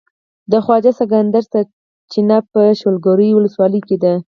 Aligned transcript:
د 0.51 0.53
خواجه 0.63 0.91
سکندر 0.99 1.43
چينه 2.11 2.37
په 2.51 2.61
شولګرې 2.79 3.29
ولسوالۍ 3.33 3.81
کې 3.87 3.97
ده. 4.03 4.13